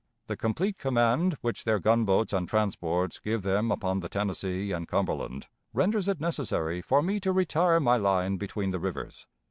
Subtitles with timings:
[0.25, 5.45] The complete command which their gunboats and transports give them upon the Tennessee and Cumberland
[5.73, 9.27] renders it necessary for me to retire my line between the rivers.